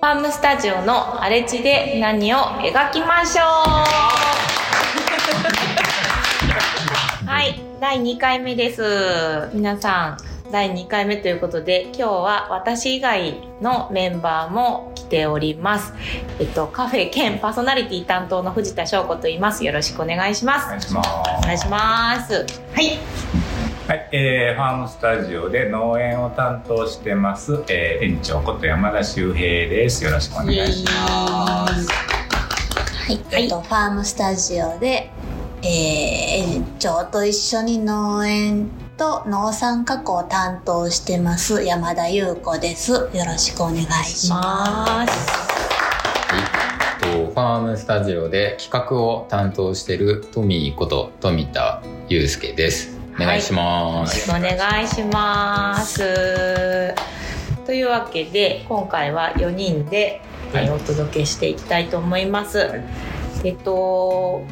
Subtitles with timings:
[0.00, 3.44] ファームスタジオの荒れ地で何を描きましょう。
[7.26, 9.50] はい第2回目です。
[9.52, 10.16] 皆さん
[10.50, 15.92] 第2回目ということで今日は私以外のメンバーも来ております。
[16.38, 19.66] えっとカフェ兼パーソナリティ担当の藤田翔子と言います。
[19.66, 20.64] よろしくお願いします。
[20.64, 21.10] お願いします。
[21.10, 22.46] お願いします。
[22.72, 23.39] はい
[23.90, 30.04] はい、えー、ファームスタジオで農園を担当してます、えー、園長こと山田修平です。
[30.04, 31.88] よろしくお願いします。
[31.90, 35.10] はい、えっと、ファームスタジオで、
[35.62, 35.68] えー、
[36.54, 42.92] 園長と一緒に農園と農産加工を担当してます山田優子です。
[42.92, 45.08] よろしくお願いします。
[45.08, 45.50] ます
[46.28, 52.99] はい、えっとファームスタジオで企画を担当しているトミーこと富田祐介です。
[53.20, 54.30] お願いします。
[54.30, 56.94] よろしくお願いします。
[57.66, 62.58] というわけで今回は4人で、えーはいお届けしていきたいと思います。
[62.58, 62.84] はい
[63.44, 64.42] えっと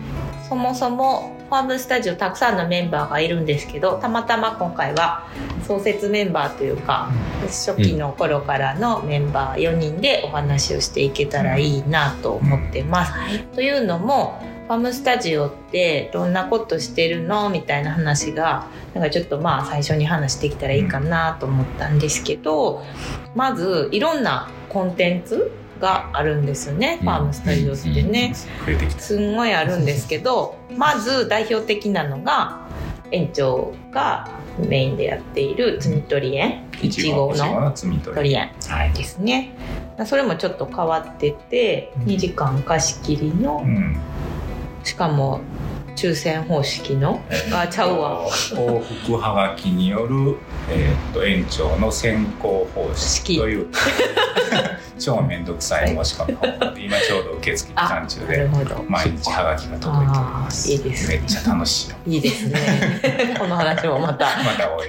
[0.48, 5.26] そもそもファームスタジオたくさんのメンバーがいるんですけどたまたま今回は
[5.66, 7.10] 創設メンバーというか
[7.42, 13.12] 初期の頃からのメンバー4人でお話をしていけたらいいなと思ってます。
[13.12, 17.48] はい、というのもファームスタジオってどんなことしてるの？
[17.48, 22.82] みたいな話がなんかちょっとまあ最初に話してきたらいいかなと思ったんですけど、
[23.34, 28.34] まずいろんなコンテンツがあるんですよね、うんファームスタジオってね。
[28.98, 32.66] すんごいあるんですけどまず代表的なのが
[33.10, 38.34] 園長がメインでやっている摘み取り園いちごいちごのの摘み取り。
[38.34, 38.92] 園はい。
[38.92, 39.54] ですね。
[40.04, 43.96] それもちょっと変わっててうん2時間貸し切りのうん。
[44.88, 45.40] しかも
[45.98, 47.20] 抽選方式の
[47.52, 48.24] あちゃうわ。
[48.52, 50.36] 往復はがきによる、
[50.70, 53.66] えーっと園長の選考方式という
[54.98, 58.48] 超めんどくさい申し込み方法で今ちょうど受付期間中で
[58.88, 60.70] 毎日はがきが届いております。
[60.70, 61.16] いいですね。
[61.18, 61.96] めっちゃ楽しいよ。
[62.06, 63.34] いいですね。
[63.38, 64.26] この話もまた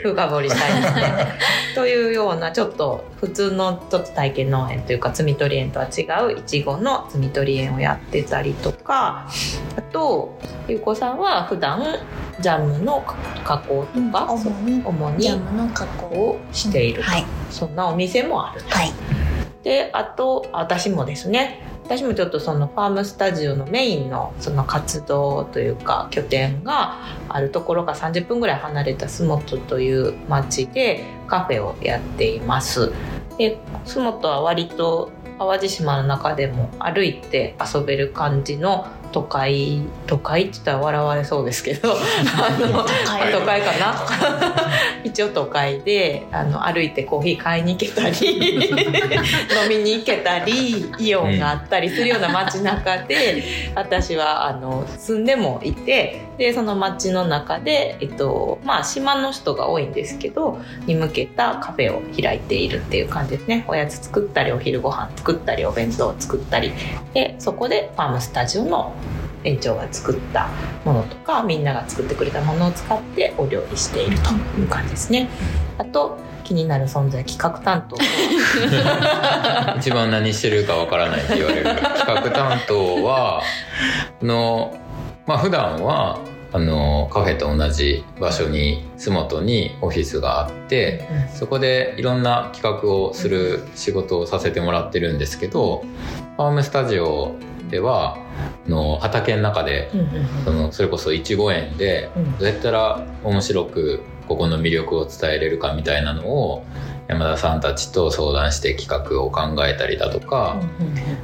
[0.02, 1.28] 深掘りしたいですね。
[1.76, 9.28] というようなちょっと普通のちょっと体験農園というか摘み取り園とは違ういちごの摘み取り園をやってたりとか
[9.76, 11.82] あとゆうこさんは普段
[12.42, 13.02] ジャムの
[13.44, 16.10] 加工とか、主に主にジャムの加工。
[16.10, 17.04] をしている。
[17.04, 18.62] と、はい、そんなお店もある。
[18.68, 18.92] はい、
[19.64, 21.64] であと私もですね。
[21.86, 26.98] 私もちょっとそのファームスタジオのメインのその活動というか拠点が
[27.30, 32.92] あるところが30分ぐらい離れた洲本という町でカフェをやっています。
[33.40, 43.96] で洲本は割と淡路島の中でも歩いて遊べる感じの都会都会って言ったら笑われそうですけど あのはい都会かな？
[45.04, 48.16] 一応都会であの歩いてコーヒー買いに行けたり
[48.70, 53.44] 飲みに行けたりイオンがあったりするような街中で、
[53.76, 60.58] 私はあの住んでもいてでその街の中で、えっとまあ、島の人が多いんですけど
[60.88, 63.66] に向けたカフェを開いているっていう感じですね。
[63.68, 66.72] おやつ作ったりお昼ご飯作ったりお弁当作ったり。
[67.14, 68.94] でそこでファームスタジオの
[69.44, 70.48] 園長が作った
[70.86, 75.28] ものとかみんなが作ってくれたものを使ってお料理しているという感じですね。
[75.78, 77.98] あと気になる存在企画担当。
[79.78, 83.42] 一番何してるかわからないって言われる企画担当は
[84.22, 84.74] あの
[85.30, 86.20] まあ普段は
[86.52, 95.84] あのカフェと同じ場所に洲本にオフィスがあってそこでいろんな企画をする仕事をさせてもらってるんですけど
[96.36, 97.36] ファームスタジオ
[97.70, 99.92] ではあの畑の中で
[100.46, 102.38] そのそれこそいちご園でうん。
[102.40, 106.66] どうやったら面白くここの魅力を伝えれるかみたいなのを
[107.10, 110.62] 山田さんたちと相談して企画を考えたりだとか、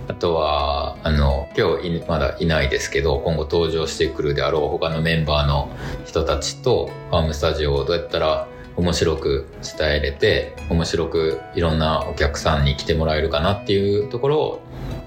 [0.07, 5.69] あとはあの今日いまだいないですけど今後登場してくるであろう他のメンバーの
[6.03, 14.61] 人たちとファームスタジオをどうやったら面白く伝えれて面白くいろんなお客さんに来てもらえるかなっていうところを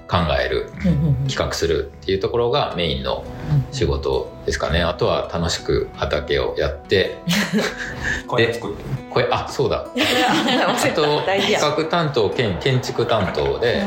[0.09, 0.71] 考える
[1.27, 3.23] 企画するっていうところがメインの
[3.71, 4.81] 仕事ですかね。
[4.81, 7.17] あとは楽しく畑をやって。
[8.27, 8.83] これ作って。
[9.11, 9.85] これあそうだ。
[10.67, 13.85] あと企画担当兼建築担当で。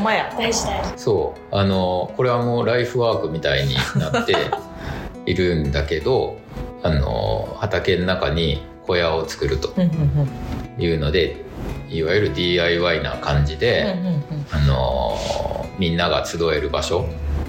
[0.95, 1.55] そう。
[1.55, 4.33] あのこれはもうライフワークみたいになって
[5.29, 6.37] いるんだけど
[6.83, 9.73] あの畑の中に小屋を作ると
[10.77, 11.43] いうので
[11.89, 13.95] いわゆる DIY な感じで、
[14.51, 17.07] あのみんなが集える場所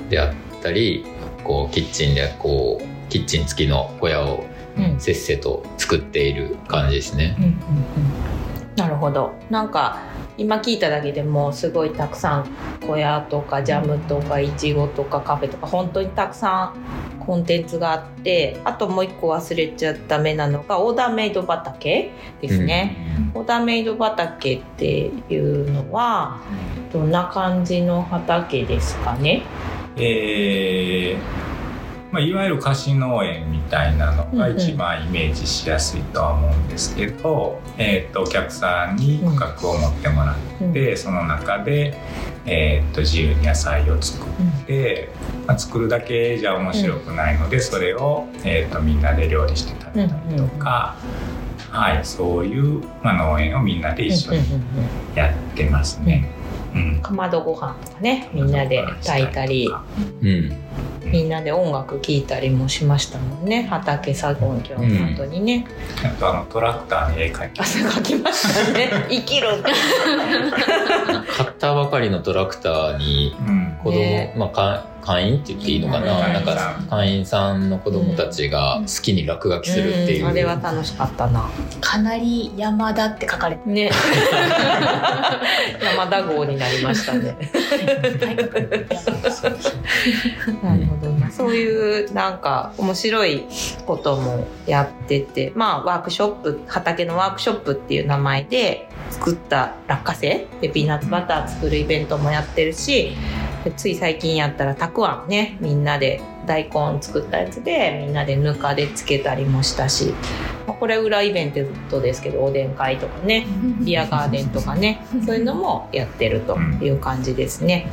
[0.09, 1.05] であったり
[1.43, 4.45] こうキッチンでこうキッチン付きの小屋を
[4.77, 5.01] うん。
[5.01, 7.37] せっせと作っている感じですね。
[7.39, 7.57] うんうんうん。
[8.77, 9.33] なるほど。
[9.51, 10.03] なんか
[10.37, 12.51] 今聞いただけでもすごいたくさん
[12.87, 22.11] 小屋とかジャムとかいちごとかカフェとか本当にたくさんコンテンツがあってあともう一個忘れちゃダメなのがオーダーメイド畑
[22.41, 22.97] ですね、
[23.35, 26.41] オーダーメイド畑っていうのは
[26.93, 29.43] どんな感じの畑ですかね？
[29.97, 31.44] えー
[32.15, 40.97] まあ、いわゆる貸し農園みたいなのが一番イメージしやすいとは思うんですけど、えー、とお客さんに区画を持ってもらって、うん。
[40.97, 41.99] その中で、
[42.47, 45.09] えー、と自由に野菜を作って、
[45.49, 50.95] まあ、作るだけじゃ面白くないので、それを、えー、とみんなで料理して食べたりとか、
[51.73, 54.41] はい、そういう、まあ、農園をみんなで一緒に
[55.17, 56.31] やってますね。
[56.77, 57.01] うん。
[57.03, 59.69] かまどご飯とかねみんなで炊いたり。
[60.23, 60.53] うん
[61.05, 63.65] みんなで音楽聴いたりもしましたもんね。
[63.65, 64.61] 畑作業の
[65.15, 65.67] 後にね、
[66.05, 67.61] あとあのトラクターに絵描いて。
[67.61, 68.91] 汗かきましたね。
[69.11, 69.65] 生きろって。
[71.37, 76.33] 買ったばかりのトラクターにうん子供、ねまあか会員って言っていいのかな、うん。
[76.33, 77.65] なんか会員さん。
[77.75, 80.31] の子供たちが好きに落書きするっていう、うん。
[80.31, 81.51] あれは楽しかったな。
[81.81, 83.91] かなり山田って書かれてね。
[85.83, 87.37] 山田号になりましたね。
[90.63, 91.31] なるほどな。
[91.31, 93.45] そういうなんか面白い
[93.87, 100.47] こともやっててまあワークショップ畑のワークショップっていう名前で作った落花生？
[100.61, 103.17] でピーナッツバター作るイベントもやってるしで
[103.71, 105.57] つい最近やったらたくあんね。
[105.61, 110.15] みんなで大根作ったやつでみんなでぬかでつけたりもしたし、
[110.67, 111.53] まあこれ裏イベン
[111.91, 113.47] トですけどおでん会とかね。
[113.81, 115.07] ビアガーデンとかね。
[115.25, 117.91] そういうのもやってるという感じですね。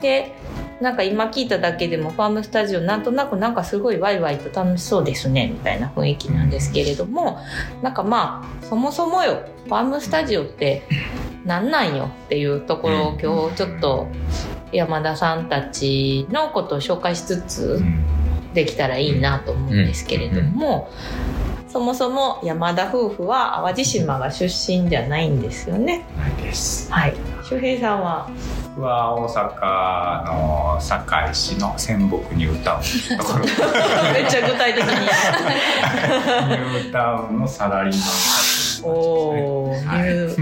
[0.00, 0.32] で
[0.80, 5.48] なんか今聞いただけでもファームスタジオなんとなくなんかすごいワイワイと楽しそうですね。
[5.48, 7.38] みたいな雰囲気なんですけれども。
[7.82, 9.42] なんかまあそもそもよ。
[9.64, 10.82] ファームスタジオって
[11.46, 14.08] なんなんよっていうところを今日ちょっと
[14.74, 18.04] 山田さんたちのことを紹介しつつうん
[18.52, 20.90] できたらいいなと思うんですけれども、
[21.68, 26.04] そもそも山田夫婦は淡路島が出身じゃないんですよね。
[26.16, 26.92] ないです。
[26.92, 27.14] はい。
[27.42, 28.30] 周平さんは？
[28.76, 32.80] 僕は大阪の堺市の仙北ニュータウン
[34.14, 34.90] めっちゃ具体的に。
[34.90, 40.36] ニュータウンのサラリーマンおお、ニはいュー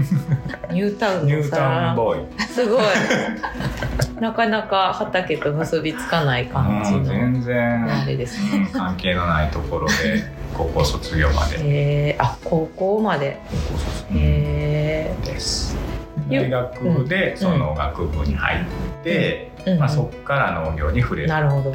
[0.73, 2.41] ニュータウンニュータウンのさ、ボーイ。
[2.43, 2.83] すごい。
[4.19, 8.67] なかなか畑と結びつかない感じうんの全然、あれですね。
[8.73, 9.93] うん関係のないところで
[10.57, 11.57] 高校卒業まで。
[11.61, 13.39] えー、あ高校まで。
[13.49, 15.75] 高校卒えです。
[16.29, 18.63] ゆ大学でその学部に入っ
[19.03, 19.79] て、ー、うん。
[19.79, 21.33] まあ、そこから農業に触れた。
[21.35, 21.71] なるほど。
[21.71, 21.73] っ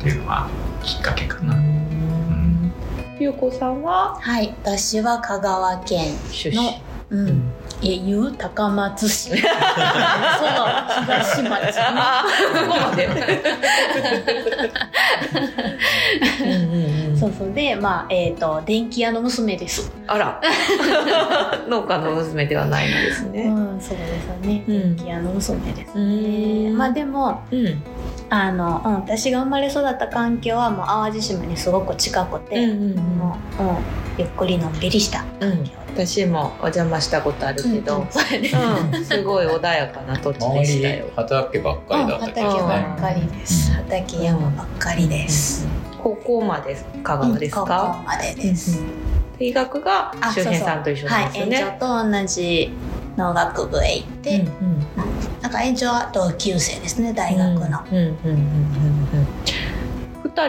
[0.00, 0.46] ていうのは
[0.82, 2.72] きっかけかうな、ん。
[3.18, 4.16] ゆうこさんは？
[4.20, 4.54] はい。
[4.62, 6.56] 私は香川県出身。
[6.56, 6.70] の
[7.10, 7.42] ううんん
[7.82, 9.30] えいう高松市。
[9.36, 9.46] その
[11.02, 13.06] 東町あーそこまで。
[17.14, 17.52] うそうそう。
[17.54, 19.92] でまあえっ、と電気屋の娘です。
[20.06, 20.40] あら。
[21.68, 23.48] 農家の娘ではないんですうね。
[23.48, 24.64] んそうですよね。
[24.66, 24.96] うん。
[24.96, 26.76] 電気屋の娘ですうねん。
[26.76, 27.82] まあでもうん。
[28.32, 33.76] あの、うん、私が生まれ育った環境はもう淡路島にすごく近くて、うんうんもう、うん、
[34.18, 35.64] ゆっくりのんびりしたうん
[35.94, 38.06] 私もお邪魔したことあるけど、うん
[39.04, 41.06] すごい穏やかな土地でしたよ。
[41.16, 45.66] 畑ばっかりだったけど畑ばねっかりです、畑山ばっかりです、
[46.02, 48.02] 高校まで香川です高校か？
[48.06, 48.80] までです、
[49.38, 51.76] 医学があ周平さんと一緒なんはい園ですよね。
[51.80, 52.72] 長と同じ
[53.16, 54.50] 農学部へ行って、うんうん。
[55.42, 58.08] なんか園長は同級生ですね大学の、うんうんうんうん
[59.12, 59.19] うん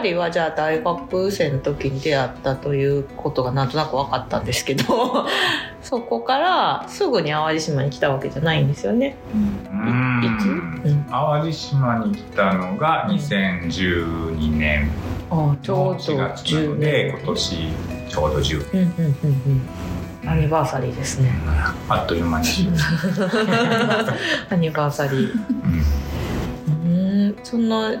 [0.00, 5.26] 人はじゃあ大学生の時に出会ったということがなんとなく分かったんですけど
[5.82, 9.16] そこからすぐに淡路島に来たわけじゃないんですよね。
[9.34, 14.90] うん淡路島に来たのが2012年
[15.30, 17.18] あちょのうど4月なの10で年。
[17.18, 17.68] 今年
[18.08, 19.42] ちょうど10うんうんうん
[20.24, 20.28] うん。
[20.30, 21.32] アニバーサリーですね。
[21.88, 22.46] あっという間に、
[24.50, 25.32] アニバーサリー。
[25.64, 27.92] うんうんその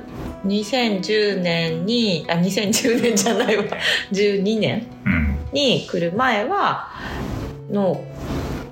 [0.44, 3.64] 2010年にあ2010年じゃないわ。
[4.12, 5.38] 12年うん。
[5.52, 6.88] に来る前は
[7.70, 8.02] 農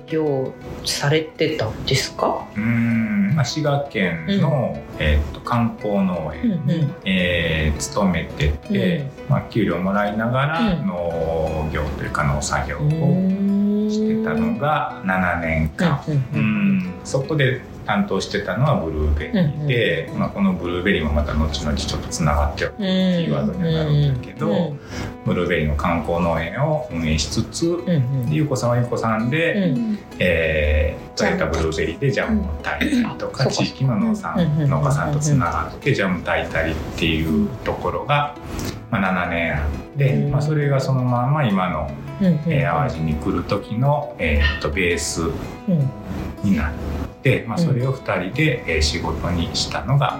[0.07, 0.53] 業
[0.85, 3.33] されてたんですか、うん。
[3.35, 6.95] まあ、滋賀県の、えー、と観光農園に、うんうん。
[7.05, 10.87] えー勤めてて、まあ、給料もらいながらうん。
[10.87, 13.89] 農業というか農作業をうん。
[13.89, 16.39] してたのが7年間、うん。
[16.39, 16.93] うん。
[17.03, 24.75] そこで担当してたのはブルーベリーで、まあ、このブルーベリーもまた後々ちょっとつながってるキーワードにはなるんだけど、
[25.25, 27.77] ブルーベリーの観光農園を運営しつつ、
[28.29, 29.73] 優子さんは優子さんで、
[30.19, 34.35] えー、取れたブルーベリーでジャムを炊いたりとか、地域の農産
[34.67, 38.35] 農家さんとつながってジャム炊いたりっていうところが、
[38.91, 41.89] まあ、7年あって、まあ、それがそのまま今の、
[42.21, 45.21] えー、淡路に来る時の、えー、とベース
[46.43, 46.73] になっ
[47.23, 50.19] て、まあ、それを2人で、えー、仕事にしたのが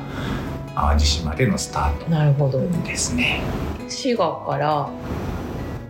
[0.74, 3.42] 淡路島でのスタートですね。
[3.90, 4.90] 滋賀から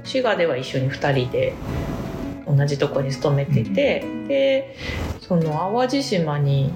[0.03, 1.53] 滋賀では一緒に2人で
[2.47, 4.75] 同じとこに勤めてて、うん、で
[5.21, 6.71] その淡路島に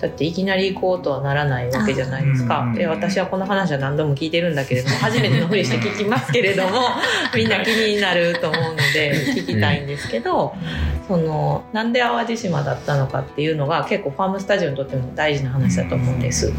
[0.00, 2.72] だっていきなり行こうとはならないわけじゃないですか。
[2.74, 6.80] で私はこの話は何度も聞いてるんだけれども初めてのふりして聞きますけれども
[7.34, 10.54] みんな気になると思うので聞きたいんですけど
[11.08, 16.52] そのなんで淡路島だったのかっていうのが結構ファームスタジオにとっても大事な話だと思うんです。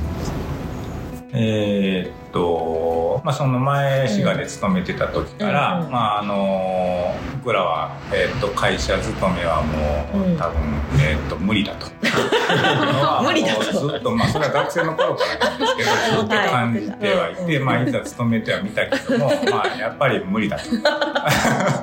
[1.33, 10.57] えー、っと、まあ、その前滋賀で勤めてた時から、うん、まああの僕らは、えー、っと会社勤めはもう、うん、多分、
[11.01, 11.87] えー、っと無理だと。
[13.23, 13.87] 無理だと。
[13.89, 15.89] ずっとまあそれは学生の頃からなんですけど
[16.21, 20.63] ずっと感じてはいて、はい、まあいざ勤めてはみたけどもまあやっぱり無理だと。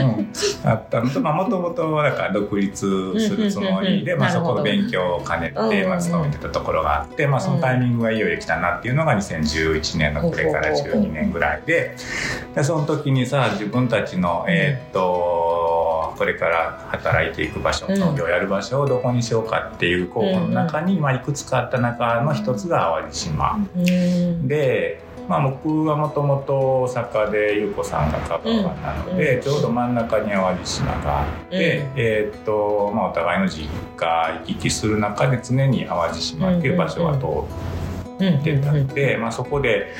[0.00, 11.96] うん、あったのともともとだから独立するつもりで、まあ、そこの勉強を兼ねて、まあ、勤めてたところがあって、まあ、そのタイミングがいよいよ来たなっていうのが2011年のこれから12年ぐらいで
[12.54, 23.58] でその時にさ自分たちのえー、っとこれから働いていく場所農業やる場所をどこにしようかっていう候補の中に、まあ、いくつかあった中の一つが淡路島。
[24.46, 25.09] で。
[25.30, 38.88] まあ、僕はもともと大阪で優子さんが香川なので、うん、ちょうど真ん中に淡路島があって、うん、えー、っとまあ、お互いの実家行き来する中で常に淡路島っていう場所が通ってたん。
[38.88, 39.94] で、まあ、そこで、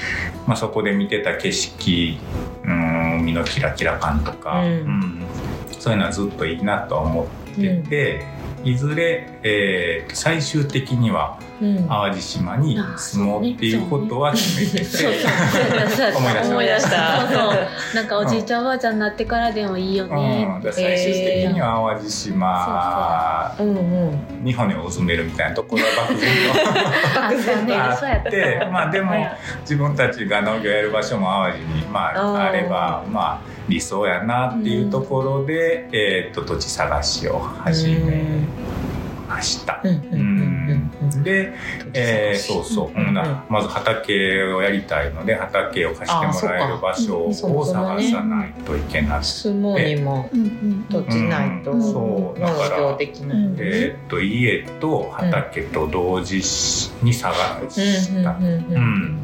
[0.48, 2.18] まあ、そこで見てた景色
[2.64, 5.22] うん海のキラキラ感とか、うん、
[5.78, 8.40] そういうのはずっといいなと思ってて。
[8.64, 11.38] いずれ、えー、最終的には
[11.88, 14.86] 淡路島に住もうっていうことは決めて て、
[16.48, 17.20] 思い出した。
[17.20, 17.80] そうそう。
[17.94, 23.54] なんかおじいちゃんおばあちゃんになってからでもいいよね、うん、最終的には淡路島
[24.42, 26.18] に骨をうずめるみたいなところは漠
[27.42, 29.12] 然と あってまあでも
[29.62, 38.46] 自分たちが農業やる場所も淡路に、まあ、あればまあ理想やなっていうところで、うん、えー、と土地探しを始め
[39.28, 39.80] ました。
[41.22, 41.52] で、
[41.94, 43.14] えー、そうそう、うん、
[43.48, 50.28] まず畑をやりたいので畑を貸してもらえる場所を探さないといけなくて、相撲にも
[50.90, 52.40] 土地ないとそう。
[52.40, 56.36] だからえっと家と畑と同時
[57.02, 57.34] に探
[57.70, 58.30] した。
[58.32, 59.18] うん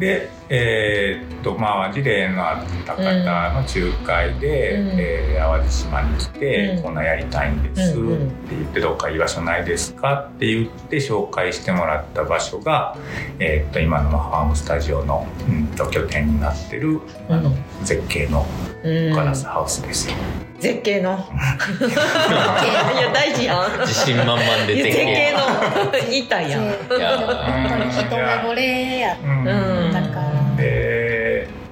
[0.00, 8.00] で、えー、っとまあ事例のあった方の仲介で、うん、えー、淡路島に来て、うん、こんなやりたいんです、って
[8.50, 12.96] 言ってどっか居場所ないですかって言って紹介してもらった場所が、
[13.38, 17.52] えー、っと今のファームスタジオの、うん、と拠点になってる、あの
[17.84, 18.46] 絶景の
[19.14, 20.16] ガラスハウスですよ。
[20.60, 21.18] 絶景の。
[21.18, 23.80] いや大事やん。
[23.80, 25.32] 自信満々で絶景。
[25.32, 25.90] の。
[26.10, 26.58] 言いたいや。
[26.60, 26.66] んい
[27.00, 30.39] や本当に一目惚れや、うん、だから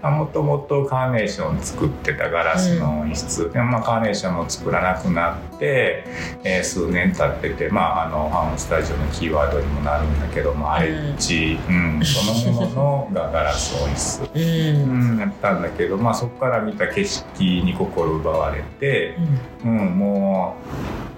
[0.02, 6.05] もともとカーネーション作ってたガラスの一室、うん、まあ、カーネーションも作らなくなって、
[6.45, 19.17] えー、数年経ってて、まあ、あのファームスタジオのキーワードにもなるんだけども、アレッジ、うん、そのもののがガラスオイス、うん、やったんだけど、まあ、そこから見た景色に心奪われて、
[19.64, 20.57] うん、も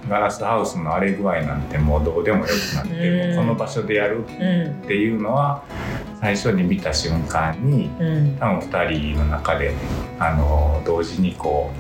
[0.07, 4.27] うガラスハウスの荒れ具合なんてもうどうでもよくなって、もうこの場所でやるっ
[4.87, 5.63] ていうのは、
[6.21, 7.89] 最初に見た瞬間に、
[8.39, 9.75] 多分2人の中で
[10.19, 11.71] あの同時にこ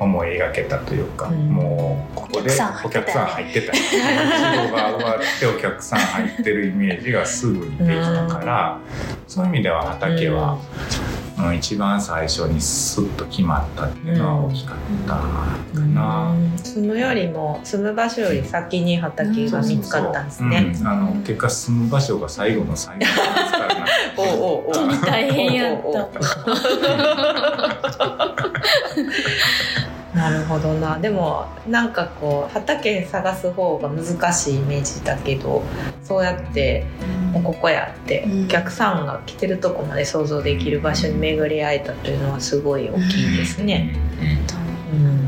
[0.00, 2.50] う思い描けたというか、うん、もうここで
[2.84, 8.78] お客さん入ってた仕事が終わってお客さん入ってるイメージがすぐにできたから、
[9.26, 10.52] そういう意味では畑は。
[10.52, 11.15] うん、
[11.54, 14.76] 一番最初にスッと決まったっていうのは大きかっ
[15.06, 20.26] たかな、うん、住むよりも住む場所より先に畑が見つかったん。
[20.26, 24.72] ですね、あの結果住む場所が最後の最後ですからなおおお
[25.04, 26.08] 大変やった
[30.16, 30.98] なるほどな。
[30.98, 35.62] でもなんかこう畑探す方が難しいイメージだけど
[36.02, 36.86] そうやって
[37.32, 43.94] もうここやって、お客さんが来てるとこまで想像できる場所に巡り会えたというのはすごい大きいですね。
[44.92, 45.26] うん、うん。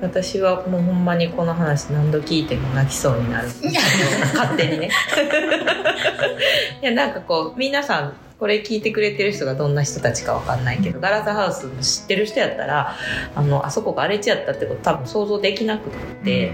[0.00, 3.48] 私はもうほんまにこの話何度聞いても泣きそうになる。
[4.34, 4.90] 勝手にね。
[6.82, 11.68] いやなんかこう皆さんこれ聞いてくれてる人がどんな人たちかわかんないけど、ガラスハウス
[12.00, 12.96] 知ってる人やったら
[13.34, 15.92] あのあそこが荒れ地やったってこと多分想像できなくっ
[16.24, 16.50] て、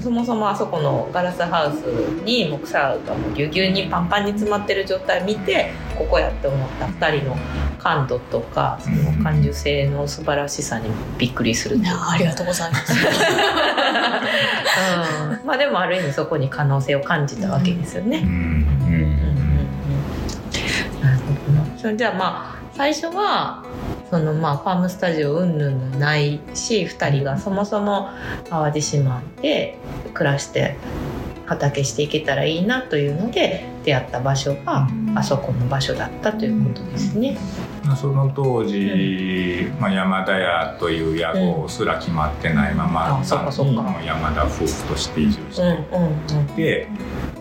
[0.00, 1.82] そもそもあそこのガラスハウス
[2.24, 6.86] に木材がもうぎゅうぎゅうにパンパンに詰まってる状態見てここやって思った。
[6.86, 7.36] 2人の
[7.78, 12.92] 感度とかその感受性の素晴らしさにびっくりするありがとうございます。
[12.92, 12.96] う
[15.44, 18.22] ん、まあでもある意味そこに可能性を感じたわけですよね。
[18.24, 18.77] うん
[21.92, 21.92] どな。
[21.92, 23.64] それじゃあまあ最初は
[24.10, 28.10] そのまあファームスタジオうんぬんないし2人がそもそも
[28.48, 29.76] 淡路島で
[30.14, 30.76] 暮らして
[31.46, 37.38] 畑していけたらいいなというので出会った場所があそこの場所だったということですね。
[37.96, 46.88] その当時、まあ、山田屋という屋号すら決まってないまま、あそっかそっかもう山田夫婦として移住しうんてうんうんいて、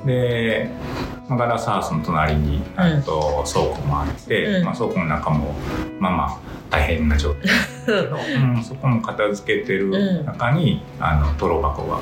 [0.06, 0.70] で、
[1.16, 4.66] まあ、ガラスハウスの隣に、あと倉庫もあって、うん。
[4.66, 5.54] まあ、倉庫の中も
[6.00, 6.38] まあまあ
[6.70, 8.18] 大変な状態ですけど、
[8.56, 12.00] うん、そこも片付けてる中に、あのトロ箱が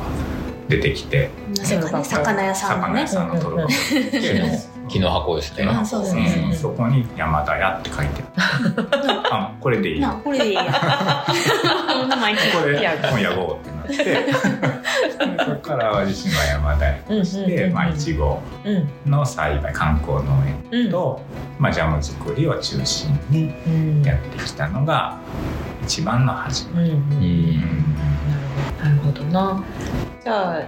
[0.68, 2.94] 出てきてなぜかね、魚屋さんのね。
[2.94, 3.08] 魚屋。
[3.08, 4.34] さんのトロ箱が出てきて。
[4.34, 4.48] 木の
[4.88, 5.66] 木の箱ですね。
[5.66, 6.50] あそうそうそうう。
[6.50, 6.54] ん。
[6.54, 8.88] そこに山田屋って書いてある。
[9.32, 10.64] あこれでいいなこれでいいや。
[11.88, 14.26] この名前聞いこれや今夜号ってなって
[15.12, 19.12] そこから淡路島山田屋としてまあいちごうん。
[19.12, 20.92] の栽培観光農園うん。
[20.92, 21.22] と、
[21.60, 24.04] まあ、ジャム作りを中心にうん。
[24.04, 25.18] やってきたのが
[25.84, 26.92] 一番の始まり。
[28.82, 29.64] なるほどな。
[30.24, 30.62] じゃあ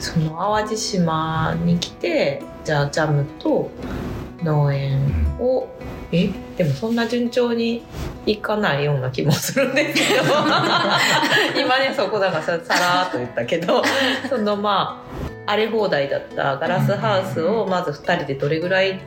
[0.00, 3.70] その淡路島に来てじゃあジャムと
[4.46, 5.00] 農園
[5.38, 5.68] を
[6.12, 6.30] え？
[6.56, 7.82] でもそんな順調に
[8.24, 10.24] いかないような気もするんですけど。
[11.60, 13.82] 今ねそこだからささらーっと言ったけど。
[14.28, 15.04] そのま
[15.46, 19.00] あ荒れ放題だったガラスハウスをまず2人でどれぐらい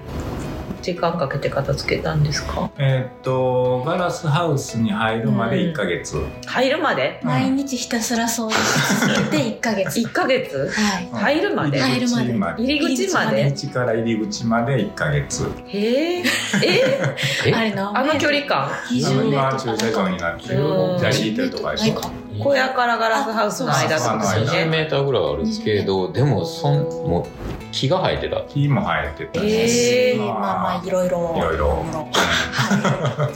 [0.82, 2.70] 時間かけて片付けたんですか？
[2.78, 7.20] えーっとガラスハウスに入るまで1ヶ月、入るまで？
[7.24, 10.00] 毎日ひたすら掃除し続けて1ヶ月。
[10.00, 10.70] 1ヶ月？
[10.70, 11.10] はい。
[11.12, 11.80] 入るまで？
[11.80, 12.64] 入るまで。
[12.64, 13.42] 入り口まで？
[13.42, 15.44] 入り口から入り口まで1ヶ月。
[15.68, 15.80] へ
[16.20, 16.24] ええ？
[17.48, 17.54] え？
[17.54, 17.92] あれな。
[17.98, 21.94] あの距離感？20メー今トル駐車場になってるうんジャリーテルとかでしょ。
[21.94, 22.12] ないか
[22.44, 24.66] 小屋からガラスハウスの間とですよあ20ね。
[24.66, 27.26] メーターぐらいあるけど、でもそんもう
[27.72, 28.42] 木が生えてた。
[28.42, 31.34] 木も生えてたし、えーまあまあいろいろ。
[31.38, 33.30] いろいろは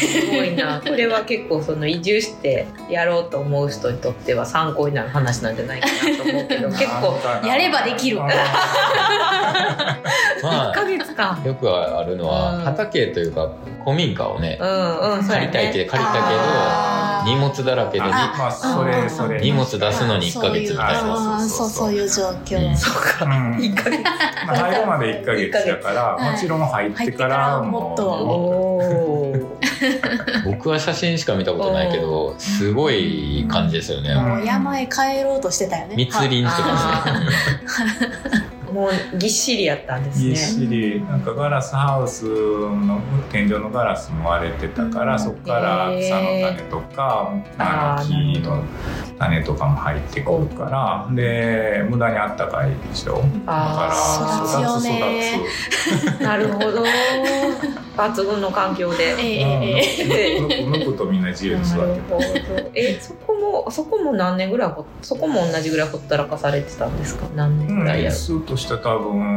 [0.00, 0.80] すごいな。
[0.80, 8.28] これは結構その移住してやろうと思う人にとっては参考になる話なんじゃないかなと思うけど、結構やればできるうんま
[10.40, 11.38] 1ヶあ月か。
[11.44, 13.50] よくあるのうんは畑というか
[13.84, 15.84] 古民家をねうんうん、借りたいってね。
[15.84, 16.24] 借りたけど
[17.28, 21.48] 荷物だらけでまあそれそれ荷物出すのに1ヶ月みたいな。
[21.48, 22.68] そうそういう状況。
[22.68, 23.24] うんそうか。
[23.24, 24.02] うん1ヶ月。
[24.02, 29.58] まあ入るまで1ヶ月だからはいもちろん入ってからも入ってからもっと
[30.44, 34.14] 僕は写真しか見たことないけどすごい感じですよね。
[34.14, 35.96] もう山へ帰ろうとしてたよね。
[35.96, 38.47] 密林してますね。
[38.72, 40.36] もうぎっしりやったんですぎっね。
[40.36, 43.00] しりなんかガラスハウスの
[43.30, 48.62] 天井のガラスも割れてたからそこから草の種とかああーの木の
[49.18, 56.84] 種とかも入ってくるからで無駄にあったかいでしょだあからー育つ育つなるほど。
[57.96, 59.16] 抜群の環境で。
[59.18, 62.24] えええくとみんな自由に育ってほど。
[62.74, 67.26] え、そこも、そこも何年ぐらいほ、そこも同じぐらいほったらかされてたんですか？
[67.34, 68.16] 何年ぐらいやる？
[68.16, 69.36] 数としては多分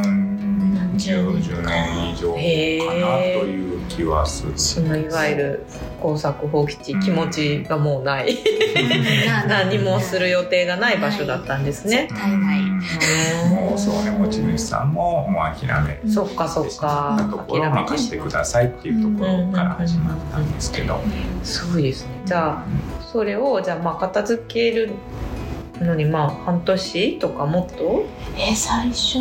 [0.96, 2.32] 10 10年以上
[2.86, 4.52] かなという気はする。
[4.56, 5.66] そのいわゆる
[6.02, 8.36] 工作放棄地、気持ちがもうない。
[9.26, 12.08] な何もする予定がない場所だったんですね。
[12.10, 12.60] 絶対ない。
[13.48, 17.28] もうそうね持ち主さんももう諦めそっかそっか。
[17.30, 21.00] ところを任せてくださいっていうところから始まったんですけど。
[21.44, 22.10] すごいですね。
[22.24, 22.64] じゃあ、
[23.12, 24.90] それを、じゃあ、まあ、片付ける
[25.80, 28.04] のに、まあ、半年とかもっと？
[28.36, 29.18] え最初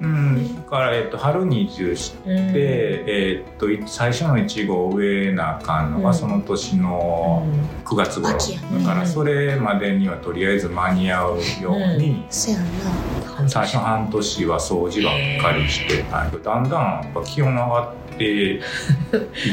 [0.00, 2.52] うん、だから、えっと、春に移住して、うん。
[2.54, 6.14] えっとい最初のいちごを植えなあかんのがうん。
[6.14, 7.46] その年の
[7.84, 8.84] 9月頃、秋やね。
[8.84, 18.60] だからそれまでにはとりあえず間に合うように、最初半年は掃除ばっかりしてたけどだんだんやっぱ気温上がってい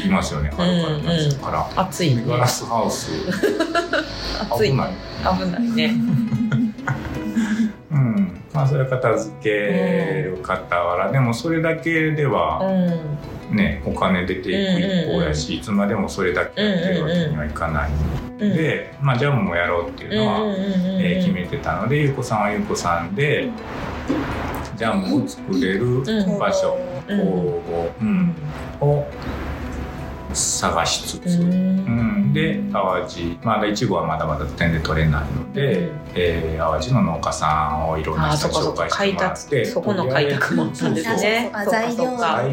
[0.02, 1.82] きますよね 春から夏から。
[1.82, 2.24] 暑いね。
[2.26, 3.10] ガラスハウス。
[4.50, 4.70] 暑い。
[4.70, 4.92] 危ない。
[5.38, 5.94] 危ないね。
[8.56, 13.54] うん、まあそれは片付ける傍ら、でもそれだけでうはん。
[13.54, 17.90] ね、お金出ていく一方やし、いつまでもそれだけやってるわけにはいかない。
[17.90, 20.40] ので、まあ、ジャムもやろうっていうのは、
[20.98, 23.48] えー決めてたのでゆうこさんはゆうこさんで
[24.76, 26.02] ジャムを作れる
[26.38, 26.76] 場所、
[27.08, 27.18] うん。
[27.20, 28.34] 工房、うん。
[28.80, 29.06] を
[30.34, 31.84] 探しつつ、うん、
[32.36, 41.50] で淡路まだいちごはまだまだ全然取れないので、えー淡路の農家さんをいろんな人に紹介してもらってそこの開拓もあったんですね。
[41.70, 42.50] 材料になる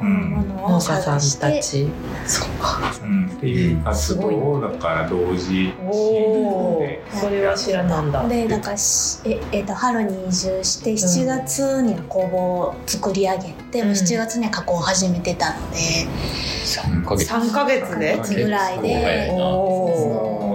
[0.00, 0.30] うん。
[0.30, 1.88] ものを農家さんたてち。
[2.26, 2.78] そうか。
[3.02, 8.26] うん、っていう活動をだから同時おおそれは知らなんだ。
[8.26, 17.30] でなんかしえ、えっと春に移住して7月には工房を作り上げて、もう7月には加工を始めてたので、3ヶ月。
[17.30, 19.30] 3ヶ月で？3ヶ月ぐらいで。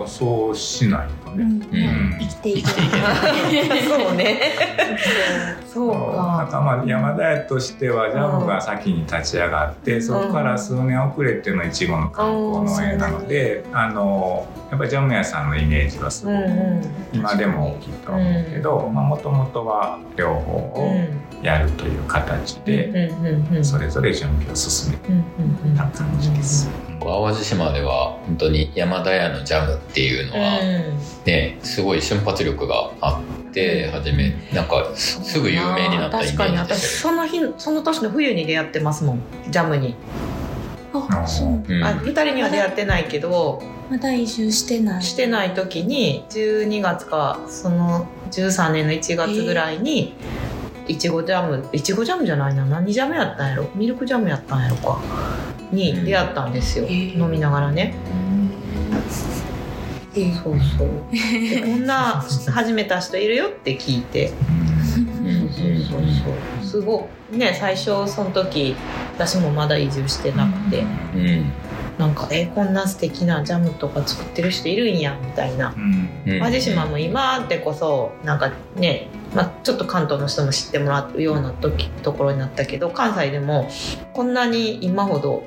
[0.07, 1.07] そうしない。
[1.20, 1.51] とね、うん。
[1.51, 2.17] うん。
[2.19, 4.41] 生きていけないそうね。
[5.71, 6.61] そうなんかか。
[6.61, 12.27] まあ山田屋としてはジャムが先に立ち上がって、そこから数年遅れてのいちごの観
[12.65, 16.37] 光農園なので、あのやっぱりジャム屋さんのイメージはすごく、
[17.11, 20.95] 今でも大きいと思うけどもともとは両方を
[21.43, 26.69] やるという形で、うんうんうんそれぞれ準備を進めてうんうんうんた感じです。
[27.01, 30.59] 淡路島では本当に山田屋のジャムっていうのは
[31.25, 36.57] ねすごい瞬発力があって初めなんかすすぐ有名になったイメ確かに。
[36.57, 39.95] 私その日その年の冬に出会ってますもんジャムに、
[40.93, 41.49] あそう。
[41.49, 41.83] ん。
[41.83, 45.03] あ2人には出会ってないけどまだ移住してない。
[45.03, 50.15] してない時に12月かその13年の1月ぐらいに
[50.87, 52.65] いちごジャムいちごジャムじゃないな。
[52.65, 53.69] 何ジャムやったんやろ？
[53.75, 54.99] ミルクジャムやったんやろか。
[55.71, 57.95] に出会ったんですよ、飲みながらね。
[60.13, 60.89] そうそう。
[61.11, 64.31] でこんな始めた人いるよって聞いて。
[64.31, 65.49] うん。
[65.51, 66.29] そうそうそ
[66.60, 67.37] うすごい。
[67.37, 68.75] ね最初その時
[69.13, 70.85] 私もまだ移住してなくて。
[71.15, 71.51] うん。
[71.97, 75.73] なんかえこんな素敵なジャムとか作ってる人いるんやみたいな。
[75.75, 76.09] うん。
[76.25, 76.39] うん。
[76.39, 83.69] 淡路島も今でこそなんかね、まあ、ちょっと関東の人も知ってもらうような時ところになったけど関西でも
[84.13, 85.43] こんなに今ほど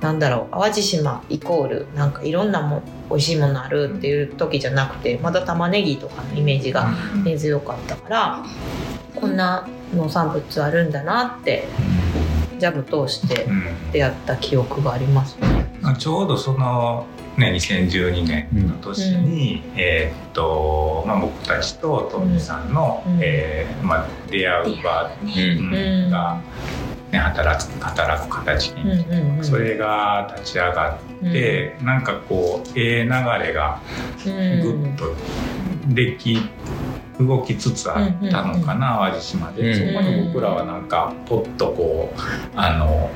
[0.00, 6.90] なんだろう淡路島イコールなんかいろんなもん美味しいものあるっていう時じゃなくてまだ玉ねぎとかのイメージが
[7.24, 8.44] 根強かったから
[9.20, 11.66] こんな農産物あるんだなって
[12.58, 13.92] ジャム通してうん。
[13.92, 15.66] 出会った記憶がありますね。
[15.80, 23.18] まあちょうどその、ね、2012年の年に、えーっとまあ、僕たちとトミーさんの、うん。
[23.22, 25.74] えーまあ、出会う場、うん。
[25.74, 26.10] うん。
[26.10, 26.40] が、
[27.12, 29.44] ね、働く働く形に、うんうんうん。
[29.44, 30.98] それが立ち上がっ
[31.32, 33.80] て、なんかこうええ流れが
[34.26, 34.60] うん。
[34.60, 35.14] ぐっと
[35.94, 36.38] でき
[37.18, 42.18] 動きつつあったのかな、淡路島で、うんそこに僕らはなんかポッとこう
[42.54, 43.10] あの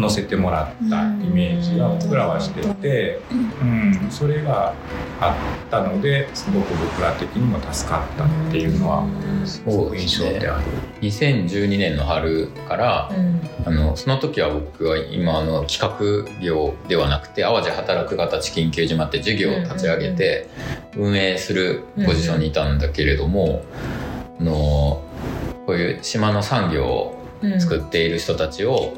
[0.00, 3.20] 乗せてもらったイメージが僕らはしてて、
[3.62, 4.74] うん、それが
[5.20, 5.36] あ
[5.66, 9.06] ったのですごく僕ら的にも助かったっていうのは
[9.44, 10.64] すごく印象である。
[11.02, 13.40] 2012年の春からうん。
[13.64, 20.48] あのその時は僕は今あの企画業ではなくて淡路働く形研究島って事業を立ち上げて
[20.96, 23.62] 運営するポジションにいたんだけれども、
[24.38, 25.02] あの
[25.66, 27.19] こういう島の産業をうん
[27.58, 28.94] 作っている人たちを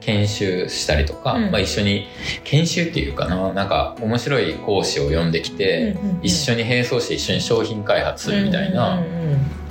[0.00, 1.50] 研修したりとか、うん。
[1.50, 2.06] まあ、一緒に
[2.44, 9.22] 研修っていうかななんか面白い講師を呼んできて、一緒に並走して一緒に商品開発するみたいな、うんうん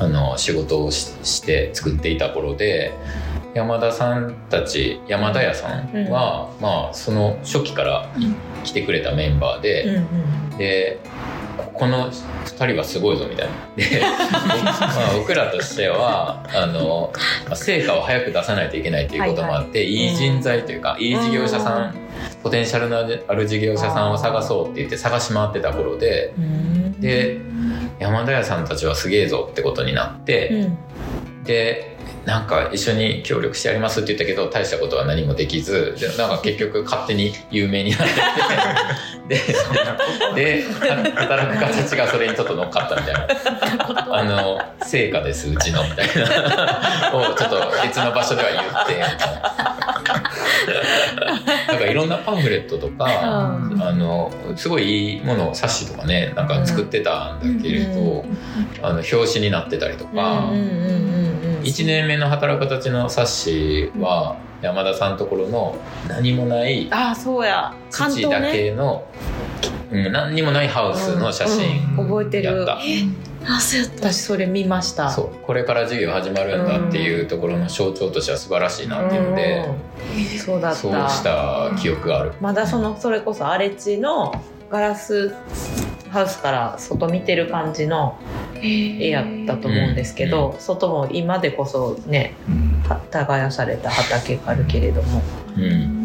[0.02, 2.92] あの仕事をしして作っていた頃で
[3.54, 8.10] 山田さんたち山田屋さんは、まあその初期から
[8.64, 9.96] 来てくれたメンバーで、うん
[10.52, 10.58] うん。
[10.58, 11.00] で
[11.82, 13.54] この2人はすごいぞみたいな。
[13.76, 17.12] で、 まあ、僕らとしてはあの
[17.48, 20.15] まあ成果を早く出さないといけないということもあって、いい。
[20.15, 21.96] 人材というか、いい事業者さん、
[22.44, 27.02] ポテンシャルのある事業者さんを探そうって言って探し回ってた頃でうん。
[27.02, 27.39] で
[27.98, 31.44] 山田屋さんたちはすげえぞってことになって、うん。
[31.46, 38.06] でなんか一緒に協力してやりますって言ったけど大したことは何もできずでなんか結局 勝手に有名になって。
[39.28, 39.38] て
[40.36, 40.64] でで
[41.16, 43.28] 働く形がそれにちょっと乗っかったみたいな。
[44.14, 47.16] あの成果ですうちのみたいな。
[47.16, 49.52] をちょっと別の場所では言ってみたいな。
[51.68, 53.06] なんかいろんなパンフレットとか、
[53.72, 53.82] うん。
[53.82, 58.24] あのすごいいいもの冊子とかねなんか作ってたんだけれど、う
[58.82, 60.50] あの表紙になってたりとか。
[60.52, 61.31] うんうんうんうん
[61.62, 65.76] 1年目の働く形の冊子は山田さんのところの
[66.08, 67.74] 何もないあそうや。
[67.89, 69.04] 関土だけの、
[69.91, 72.08] うん、何にもないハウスの写真うん。
[72.08, 72.58] 覚えてる。
[72.58, 72.80] やった、
[73.56, 74.12] あそうやった。
[74.12, 75.10] 私それ見ました。
[75.10, 75.30] そう。
[75.45, 79.65] これから授業始まるんだっていうところの象徴としては素晴らしいなっていうので、
[80.15, 80.39] うん。
[80.39, 80.78] そうだった。
[80.78, 82.34] そうした記憶がある。
[82.39, 84.34] まだそのそれこそ荒地の
[84.69, 85.34] ガラス
[86.12, 88.19] ハウスから外見てる感じの
[88.62, 92.84] 絵やったと思うんですけど、外も今でこそねうん。
[92.84, 95.21] は耕された畑があるけれども。
[95.58, 96.02] うん。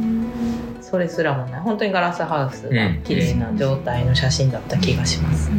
[0.81, 5.51] それすらもない本当にガラスハウスが綺麗な状態の写真だった気がします。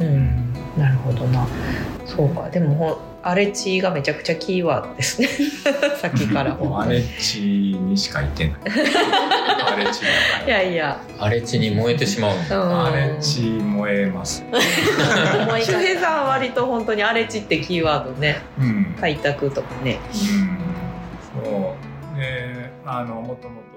[0.00, 1.46] うん、なるほどな。
[2.06, 2.48] そうか。
[2.48, 5.28] でもほ荒れ地がめちゃくちゃキーワードですね。
[6.00, 6.56] さっきから。
[6.58, 8.54] 荒れ地にしか行ってない
[9.78, 10.08] 荒れ地だ
[10.42, 14.44] いかやいや、荒れ地に燃えてしまう荒れ地燃えます。
[14.52, 18.42] 周平さんは割と本当に荒れ地ってキーワードね。
[18.58, 18.96] うん。
[19.00, 19.98] 開拓とかね。
[20.12, 21.42] うん。
[21.44, 21.76] そ
[22.16, 22.18] う。
[22.18, 23.67] であのもともと